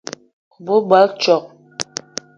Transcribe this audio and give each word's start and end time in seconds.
O 0.73 0.77
gbele 0.85 0.87
basko? 0.89 1.35